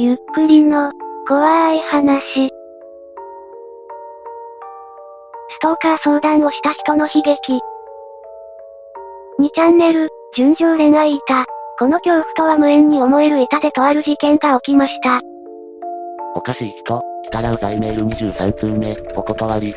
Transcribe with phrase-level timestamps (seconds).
[0.00, 0.92] ゆっくりの、
[1.26, 2.52] 怖い話。
[5.50, 7.54] ストーカー相談をした人の悲劇。
[9.40, 11.46] 2チャンネル、純情恋愛板。
[11.80, 15.20] この恐怖とは無縁に思える板でとある事件が起きました。
[16.36, 19.74] おかしい人、来たらうざいメール23通目、お断り。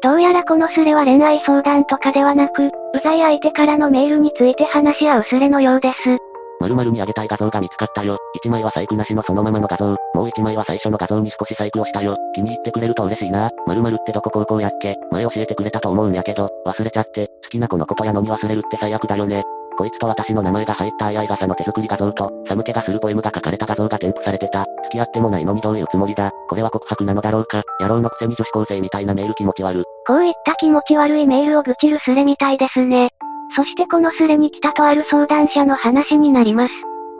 [0.00, 2.72] どうやらこのスレは恋愛相談とかではなく、う
[3.02, 6.18] ざい相手からのメールについて話し合うスレのようです。
[6.60, 8.16] 〇〇にあげたい画像が見つかったよ。
[8.42, 9.96] 1枚は細工なしのそのままの画像。
[10.14, 12.16] もう1枚は最初の画像に少し細工をしたよ。
[12.34, 13.50] 気に入ってくれると嬉しいな。
[13.66, 14.96] 〇〇ってどこ高校やっけ？
[15.10, 19.42] 前教えてくれたと思うんやけど、忘れちゃって、好きな子のことやのに忘れるって最悪だよね。
[19.78, 24.64] こいつと私の名前が入ったあいあい傘の手作り画像と、寒気がするポエムが書かれた画像が添付されてた。
[24.84, 26.30] 付き合ってもないのにどういうつもりだ？
[26.48, 27.62] これは告白なのだろうか？
[27.80, 29.84] 野郎のくせに女子高生みたいなメール気持ち悪。
[30.06, 33.10] こういった気持ち悪いメールを愚痴るスレみたいですね。
[33.54, 36.74] そしてこのスレに来たとある相談者の話になります。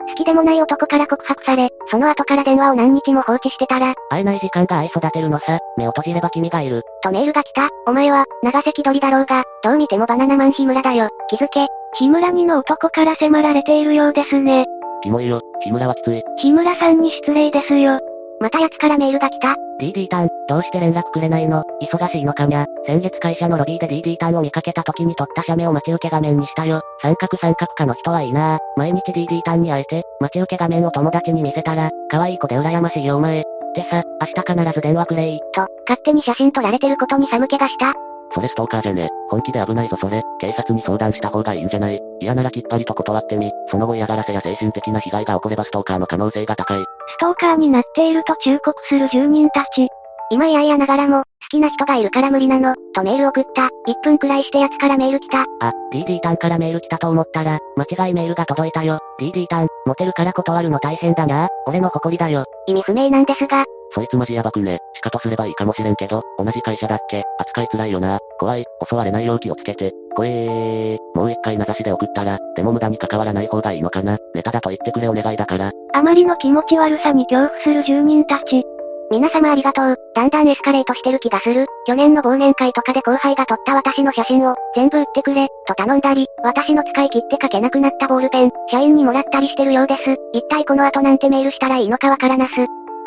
[0.07, 6.83] 好きでもない男から告白され、その後から電話を何日も放置してたら、会えない時間が愛育てるのさ、目を閉じれば君がいる。
[7.03, 7.69] とメールが来た。
[7.85, 11.09] お前は、長関鳥だろうが、どう見てもバナナマン日村だよ。
[11.29, 11.67] 気づけ。
[11.99, 14.65] 日村にの男から迫られているようですね。
[15.01, 16.23] キモいよ、日村はきつい。
[16.37, 17.99] 日村さんに失礼ですよ。
[18.39, 19.55] また奴からメールが来た。
[19.79, 21.63] DD タン、どうして連絡くれないの？
[21.81, 22.65] 忙しいのかにゃ。
[22.85, 26.81] 先月会社のロビーで DD タンを見かけた時に撮った写メを待ち受け画面にしたよ。
[27.01, 33.41] 三角三角化の人はいいな毎日 DD タンに会えて、待ち受け画面を友達に見せたら、可愛い子で羨ましいよお前。
[33.41, 33.43] っ
[33.75, 35.39] てさ、明日必ず電話くれい。
[35.53, 37.93] と、勝手に写真撮られてることに寒気がした。
[38.33, 39.09] それストーカーじゃね。
[39.29, 40.21] 本気で危ないぞそれ。
[40.39, 41.99] 警察に相談した方がいいんじゃない？
[42.19, 43.51] 嫌ならきっぱりと断ってみ。
[43.69, 46.79] その後嫌がらせや精神的な被害が起こればストーカーの可能性が高い。
[46.79, 49.87] ストーカーになっていると忠告する住人たち。
[50.29, 53.69] 今やいやながらも、好きな人がいるから無理なの、とメール送った。
[53.89, 55.45] 1分くらいして奴からメール来た。
[55.61, 58.99] あ、DD タンからメール来たと思ったら、間違いメールが届いたよ。
[59.21, 61.47] DD タン、モテるから断るの大変だな。
[61.65, 62.43] 俺の誇りだよ。
[62.67, 63.63] 意味不明なんですが。
[63.91, 64.79] そいつマジヤバくね。
[64.93, 68.19] しかとすればいいかもしれんけど、同じ会社だっけ扱いづらいよな。
[68.39, 69.91] 怖い、襲われないよう気をつけて。
[70.15, 70.97] 怖えー。
[71.15, 74.17] もう一回名指しで送ったら、でも無駄に関わらない方がいいのかな。
[74.35, 75.71] ネタだと言ってくれお願いだから。
[75.93, 78.63] あまりの気持ち悪さに恐怖する住人たち。
[79.09, 79.95] 皆様ありがとう。
[80.13, 81.65] だんだんエスカレートしてる気がする。
[81.85, 90.17] 去年の忘年会とかで後輩が撮った私の写真を、全部売ってくれ、と頼んだり、私の使い切って書けなくなったボールペン、社員にもらったりしてるようです。
[90.33, 92.53] 一体この後なんてメールしたらいいのかわからなす。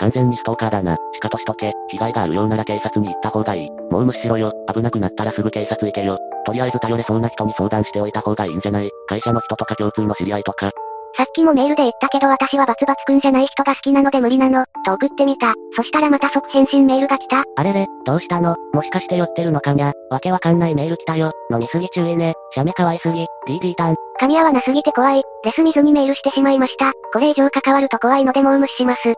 [0.01, 0.97] 完全にストーカーだな。
[1.13, 1.73] しかとしとけ。
[1.89, 3.71] 被害があるようなら警察に行った方がいい。
[3.91, 4.53] もう無視しろよ。
[4.73, 6.19] 危なくなったらすぐ警察行けよ。
[6.47, 10.71] とりあえず頼れそうな人に相談しておいた方がいいんじゃない会社の人とか共通の知り合いとか。
[11.17, 15.55] さっきもメールで言ったけど私はバツバツくんじゃない人が好きなので無理なの、と送ってみた。
[15.75, 17.43] そしたらまた即返信メールが来た。
[17.57, 18.57] あれれ、どうしたの？
[18.73, 21.33] もしかして酔ってるのかにゃわけわかんないメール来たよ。
[21.53, 22.35] 飲みすぎ注意ね。
[22.53, 23.27] シャメかわいすぎ。
[23.49, 23.97] DD タン。
[24.21, 25.23] 噛み合わなすぎて怖い。
[25.45, 26.93] レス見ずにメールしてしまいました。
[27.13, 29.15] これ以上関わると怖いのでもう無視します。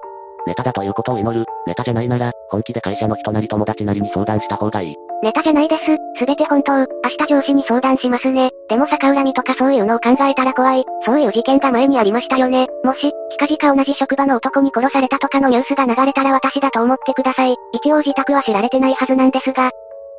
[0.46, 1.44] ネタだということを祈る。
[1.66, 4.96] ネタじゃないなら、本気で会社の人なり友達なりに相談した方がいい。
[5.22, 5.96] ネタじゃないです。
[6.16, 6.78] すべて本当。
[6.78, 6.86] 明
[7.18, 8.50] 日上司に相談しますね。
[8.68, 10.84] でも逆恨みとかそういうのを考えたら怖い。
[11.04, 12.66] そういう事件が前にありましたよね。
[12.82, 17.54] もし、近々同じ職場の男に殺されたとかのニュースが流れたら私だと思ってください。
[17.72, 19.70] 一応自宅は知られてないはずなんですが、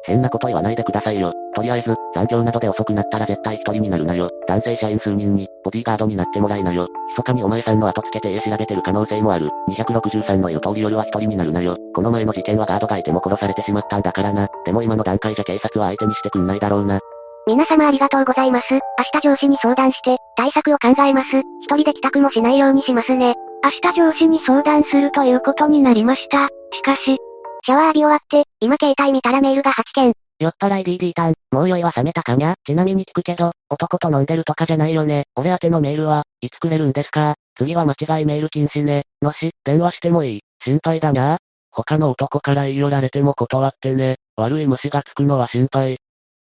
[0.05, 1.33] 変なこと言わないでくださいよ。
[1.55, 4.29] とりあえず、残業などで遅くなったら絶対一人になるなよ。
[4.47, 6.87] 男性社員数人に、ボディーガードになってもらいなよ。
[7.09, 9.49] 密かにお前さんの後つけて家調べてる可能性もある。
[9.69, 11.77] 263の言う通り夜は一人になるなよ。
[11.93, 14.47] この前の事件はガードがいても殺されてしまったんだからな。
[14.65, 16.99] でも今の段階じゃ警察は相手にしてくんないだろうな。
[17.45, 18.73] 皆様ありがとうございます。
[18.73, 18.79] 明
[19.19, 21.39] 日上司に相談して、対策を考えます。
[21.61, 23.35] 一人で帰宅もしないようにしますね。
[23.63, 26.47] 明日上司に相談するということになりました。
[26.47, 27.17] しかし、
[27.65, 30.13] シャワー浴び終わって、今携帯見たらメールが8件。
[30.43, 35.23] 酔っ払い DD タン、もう酔いは冷めたかにゃちなみに聞くけど、男と飲んでるとかじゃないよね。
[35.35, 37.35] 俺宛てのメールは、いつくれるんですか？
[37.55, 39.03] 次は間違いメール禁止ね。
[39.21, 40.39] のし、電話してもいい。
[40.63, 41.37] 心配だにゃ
[41.71, 44.17] 他の男から言い寄られても断ってね。
[44.35, 45.97] 悪い虫がつくのは心配。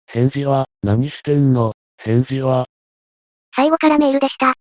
[0.07, 1.73] 返事は、何してんの？
[1.97, 2.67] 返事は。
[3.53, 4.53] 最後からメールでした。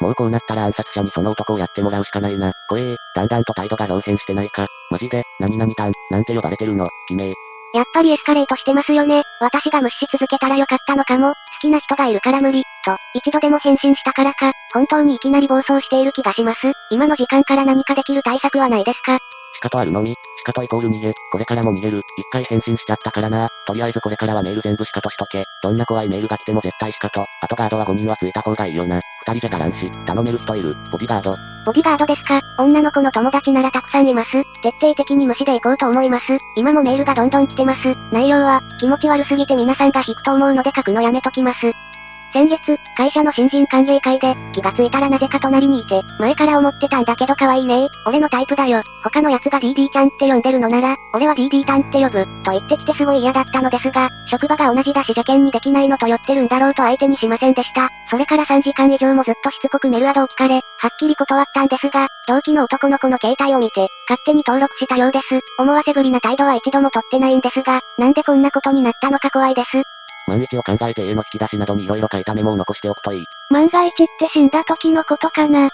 [0.00, 2.52] もうこうなったら暗殺者にその男をやってもらうしかないな。
[2.68, 4.66] 怖えだんだんと態度が老変してないか。
[4.90, 7.34] マジで、何々たん、なんて呼ばれてるの、偽名。
[7.72, 9.22] やっぱりエスカレートしてますよね。
[9.40, 11.28] 私が無視し続けたらよかったのかも。
[11.28, 12.62] 好きな人がいるから無理。
[12.84, 16.72] と、一度でも返信したからか、本当にいきなり暴走している気がします。
[16.90, 19.18] 今の時間から何かできる対策はないですか？
[19.56, 23.48] しかとあるのみ、しかとイコール逃げ、これからも逃げる、一回返信しちゃったからな。
[23.66, 25.44] とりあえずこれからはメール全部しかとしとけ。
[25.62, 27.26] どんな怖いメールが来ても絶対しかと。
[27.42, 29.00] 後ガードは5人はついた方がいいよな。
[29.26, 31.36] 二人じゃ足らんし、頼める人いる、ボディガード。
[31.66, 32.40] ボディガードですか？
[32.58, 34.44] 女の子の友達ならたくさんいます。
[34.62, 36.38] 徹底的に無視で行こうと思います。
[36.56, 37.94] 今もメールがどんどん来てます。
[38.12, 41.70] 内容は、気持ち悪すぎて皆さんが引くと思うので書くのやめときます。
[42.32, 48.82] 先月、会社の新人歓迎会で、気がついたらなぜか隣にいて、前から思ってたんだけど可愛いね俺のタイプだよ。
[49.02, 57.88] 他の奴が DD ちゃんって呼んでるのなら、俺は DD タンって呼ぶ、と言ってきてすごい嫌だったのですが、職場が同じだし世間にできないのと寄ってるんだろうと相手にしませんでした。
[58.08, 65.40] それから3時間以上もずっとしつこくメルアドを聞かれ、はっきり断ったんですが、同期の男の子の携帯を見て、勝手に登録したようです。
[65.58, 69.82] 思わせぶりな態度は一度も取ってないんですが、なんでこんなことになったのか怖いです。
[70.28, 73.24] 万一を考えて A の引き出しなどに色々書いたメモを残しておくといい。
[73.50, 75.68] 万が一って死んだ時のことかな。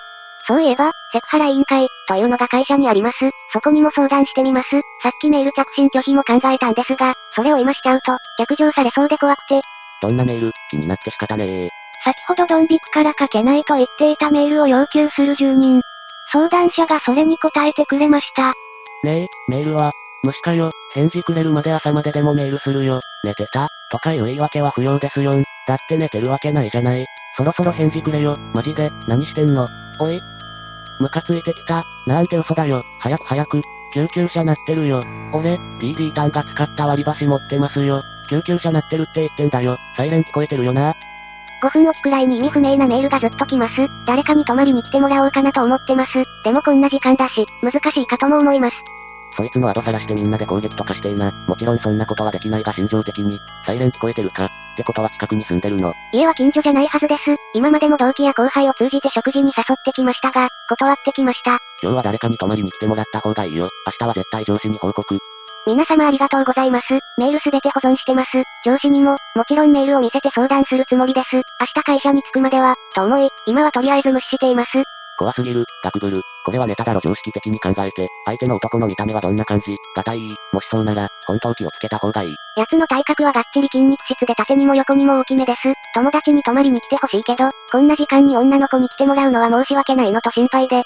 [0.47, 3.31] そういえば、セクハラ委員会、というのが会社にあります。
[3.53, 4.81] そこにも相談してみます。
[5.03, 9.61] さっきメール着信拒否も考えたんですが、それを今しちゃうと、逆上されそうで怖くて。
[10.01, 11.69] どんなメール、気になって仕方ねえ。
[12.05, 15.83] 先ほどドン引くから書けないと言っていたメールを要求する住人。
[16.31, 18.55] 相談者がそれに答えてくれました。
[19.03, 19.91] ねえ、メールは、
[20.23, 25.45] 虫かよ、返事くれるまで朝まででもメールするよ、寝てた、とかいう言い訳は不要ですよん。
[25.67, 27.07] だって寝てるわけないじゃない。
[27.37, 29.69] そろそろ返事くれよ、マジで、何してんの？
[29.99, 30.21] おい。
[30.99, 33.63] ムカついてきた、なんて嘘だよ、早く早く、
[33.93, 35.05] 救急車鳴ってるよ。
[35.33, 38.03] 俺、DD タンが使った割り箸持ってますよ。
[38.29, 39.77] 救急車鳴ってるって言ってんだよ。
[39.97, 40.95] サイレン聞こえてるよな。
[41.63, 43.89] 5分おきくらいに意味不明なメールがずっと来ます。
[44.07, 46.25] 誰かに泊まりに来てもらおうかなと思ってます。
[46.45, 48.77] でもこんな時間だし、難しいかとも思います。
[49.37, 51.31] そいつのアドさらしてみんなで攻撃とかしてえな。
[51.47, 55.93] もちろんそんなことはできないが心情的に、サイレン聞こえてるかってことは近くに住んでるの。
[56.13, 57.37] 家は近所じゃないはずです。
[57.55, 61.59] 今までも同期や後輩を通じて食事に誘ってきましたが、断ってきました。
[61.83, 63.69] 今日は誰かに泊まりに来てもらった方がいいよ。
[63.87, 65.19] 明日は絶対上司に報告。
[65.67, 67.01] 皆様ありがとうございます。
[67.19, 68.45] メールすべて保存してます。
[68.65, 71.37] 上司にも、もちろんメールを見せて相談するつもりです。
[71.37, 71.43] 明
[71.75, 74.85] 日会社に着くまでは、と思い、今はとりあえず無視しています。
[75.19, 76.21] 怖すぎる、ガクブル。
[76.45, 82.35] これはネタだろ常識的に考えて、相手の男の見た目はどんな感じ、がたいい、もしそうなら、本当気をつけた方がいい。
[82.57, 85.75] 奴の体格はがっちり筋肉質で縦にも横にも大きめです。
[85.95, 90.83] 友達に泊まりに来てほしいけど、こんな時間に女の子に来てもらうのは申し訳ないのと心配で。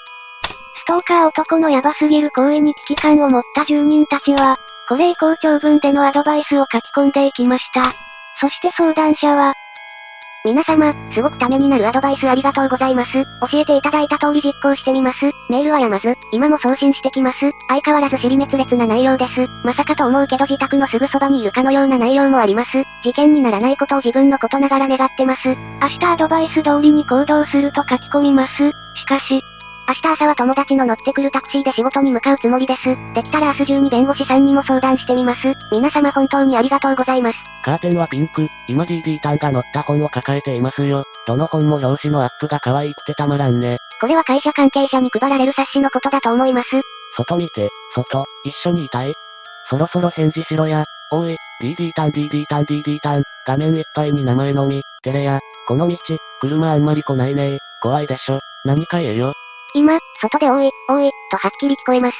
[0.81, 4.57] ストーカー男のヤバすぎる行為に危機感を持った住人たちは、
[4.89, 7.83] これ以降長文でのアドバイスを書き込んでいきました。
[8.39, 9.53] そして相談者は、
[10.43, 13.23] 皆様、すごくためになるアドバイスありがとうございます。
[13.51, 15.25] 教えていただいた通り実行してみます。
[15.51, 17.51] メールはやまず、今も送信してきます。
[17.69, 19.45] 相変わらず尻滅裂な内容です。
[19.63, 22.83] まさかと思うけど自宅のすぐそばにいるかのような内容もあります。
[23.03, 25.49] 事件にならないことを自分のことながら願ってます。
[25.49, 28.71] 明日アドバイス通りに行動すると書き込みます。
[28.95, 29.43] しかし、
[29.91, 32.95] 明日朝は友達の乗ってくるタクシーで仕事に向かうつもりです。
[33.13, 35.53] できたら明日中に弁護士さんにも相談してみます。
[35.69, 37.37] 皆様本当にありがとうございます。
[37.65, 41.03] カーテンはピンク、今 DD タンが載った本を抱えていますよ。
[41.27, 43.79] どの本も表紙のアップが可愛くてたまらんね。
[43.99, 46.69] これは会社関係者に配られる冊子のことだと思います。
[47.17, 49.13] 外見て、外、一緒にいたい
[49.69, 50.85] そろそろ返事しろや。
[51.11, 55.97] おい、DD タン DD タン DD タン、画面いっぱいに名前のみ、テレや、この道、
[56.39, 58.39] 車あんまり来ないね怖いでしょ。
[58.63, 59.33] 何か言えよ。
[59.73, 62.17] 今、外でおい、おい、とはっきり聞こえます。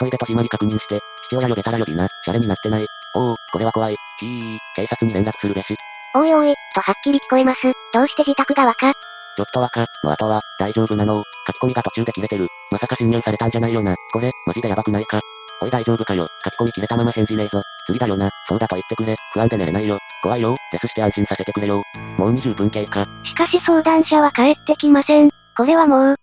[0.00, 2.86] 急いで戸締まり確認して、父親呼べたら呼びな、シャレになってない。
[3.14, 3.96] おお、これは怖い。
[4.18, 5.76] ひー、警察に連絡するべし。
[6.14, 7.72] おいおい、とはっきり聞こえます。
[7.92, 8.94] どうして自宅がか？
[9.36, 12.48] ちょっとか、の後は、大丈夫なの書き込みが途中で切れてる。
[12.70, 13.94] まさか侵入されたんじゃないよな。
[14.12, 15.20] これ、マジでやばくないか？
[15.60, 16.26] おい大丈夫かよ。
[16.42, 17.62] 書き込み切れたまま返事ねえぞ。
[17.86, 18.30] 釣りだよな。
[18.48, 19.14] そうだと言ってくれ。
[19.34, 19.98] 不安で寝れないよ。
[20.22, 20.56] 怖いよ。
[20.72, 21.82] デスして安心させてくれよ。
[22.16, 23.06] もう20分経過。
[23.24, 25.30] しかし相談者は帰ってきません。
[25.56, 26.16] これはもう、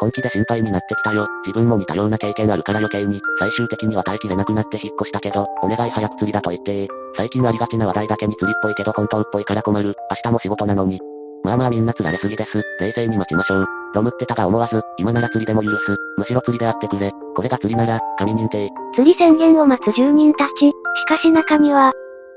[0.00, 1.28] 本気で心配になってきたよ。
[1.46, 9.94] 自分も似たような経験あるから余計に、最終的には耐えきれなくなって引っ越したけど、お願い早く釣りだと言って最近ありがちな話題だけに釣りっぽいけど本当っぽいから困る。
[10.10, 10.98] 明日も仕事なのに。
[11.44, 12.62] まあまあみんな釣られすぎです。
[12.80, 13.66] 冷静に待ちましょう。
[13.94, 15.96] ロムってたが思わず、今なら釣りでも許す。
[16.16, 17.12] むしろ釣りであってくれ。
[17.34, 18.68] これが釣りなら、神認定。
[18.94, 20.68] 釣り宣言を待つ住人たち。
[20.68, 20.74] し
[21.06, 21.92] かし中には、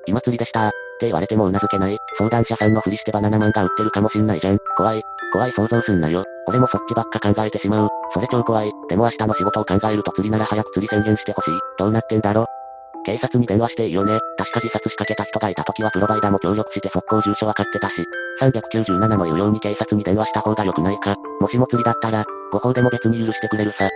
[0.07, 0.71] 今釣りでした。
[0.93, 1.97] って言われても頷けない。
[2.17, 4.59] 相談者さんのふりしてバナナマンが売ってるかもしんないじゃん。
[4.77, 5.01] 怖い。
[5.31, 6.23] 怖い想像すんなよ。
[6.47, 7.89] 俺もそっちばっか考えてしまう。
[8.13, 8.71] それ超怖い。
[8.89, 11.49] でも明日の仕事を考えると釣りなら早く釣り宣言してほしい。
[11.77, 12.45] どうなってんだろ
[13.05, 14.17] 警察に電話していいよね。
[14.37, 17.95] 確か自殺しかけた人がいた時はプロバイダーも協力して速攻住所わかってたし。
[18.39, 21.15] 397の言うように警察に電話した方が良くないか。
[21.39, 23.89] もしも釣りだったら、誤報でも別に許してくれるさ。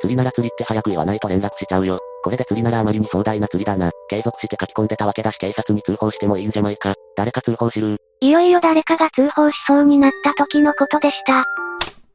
[0.00, 2.00] 釣りなら釣りって早く言わないと連絡しちゃうよ。
[2.22, 3.90] これで釣りならあまりに壮大な釣りだな。
[4.08, 6.94] 継続して書き込んでたわけだし警察に通報してもいいんじゃないか。
[7.16, 11.44] 誰か通報しるいよいよ誰かが通報しそうになった時のことでした。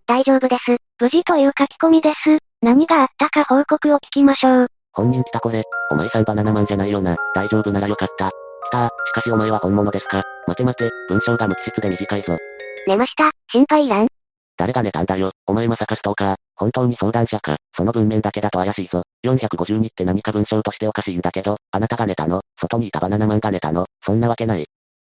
[0.06, 0.78] 大丈夫です。
[1.00, 2.40] 無事という書き込みです。
[2.62, 4.68] 何があったか報告を聞きましょう。
[4.92, 5.64] 本人来たこれ。
[5.92, 7.16] お前さんバナナマンじゃないよな。
[7.34, 8.30] 大丈夫ならよかった。
[8.30, 12.38] 来たしかしお前は本物ですか待て待て、文章が無機質で短いぞ。
[12.88, 13.32] 寝ました。
[13.52, 14.08] 心配いらん。
[14.64, 15.34] 誰が寝たんだよ。
[15.46, 16.36] お前まさかストーカー。
[16.56, 17.58] 本当に相談者か。
[17.76, 19.04] その文面だけだと怪しいぞ。
[19.26, 24.66] 452って何か文章としておかしいんだけど、あなたが寝たの外にいたバナナマンが寝たのそんなわけない。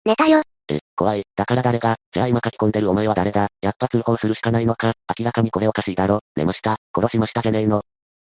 [0.06, 0.40] 寝たよ。
[0.70, 1.24] え、怖い。
[1.36, 6.20] だから誰が、じゃあ今書き込んでるお前は誰だやっぱ通報するしかないのか明らかにこれおかしいだろ。
[6.34, 6.78] 寝ました。
[6.96, 7.82] 殺しましたじゃねえの。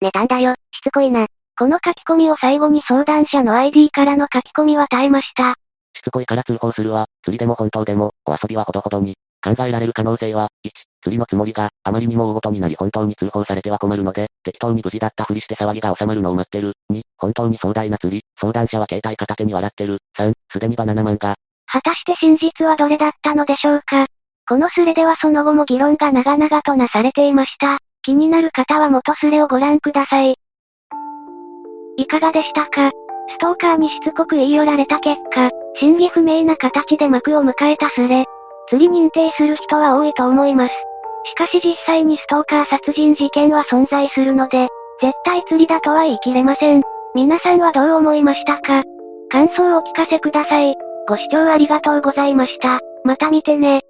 [0.01, 0.55] 寝たんだよ。
[0.71, 1.27] しつこいな。
[1.55, 5.53] この書き込みを最後に相談者の ID からの書き込みは耐えました。
[5.93, 7.05] しつこいから通報するわ。
[7.23, 9.13] 釣りでも本当でも、お遊びはほどほどに。
[9.43, 10.71] 考えられる可能性は、1、
[11.01, 16.73] 釣りのつもりが、あまりにも大ごとになり本当に通報されては困るので、適当に無事だったふりして騒ぎが収まるのを待ってる。
[16.93, 19.97] 2、本当に壮大な釣り、相談者は携帯片手に笑ってる。
[20.17, 21.35] 3、すでにバナナマンが。
[21.65, 24.07] 果たして真実はどれだったのでしょうか
[24.47, 27.77] このスレではその後も議論が長々となされていました。
[28.03, 30.35] 気になる方は元スレをご覧ください。
[31.97, 32.91] いかがでしたか
[33.29, 38.25] ストーカーにしつこく言い寄られた結果、真偽不明な形で幕を迎えたスレ。
[38.71, 40.73] 釣り認定する人は多いと思います。
[41.25, 44.69] しかし実際にストーカー殺人事件は存在するので、
[45.01, 46.81] 絶対釣りだとは言い切れません。
[47.13, 48.83] 皆さんはどう思いましたか？
[49.29, 50.75] 感想をお聞かせください。
[51.05, 52.79] ご視聴ありがとうございました。
[53.03, 53.81] また見てね。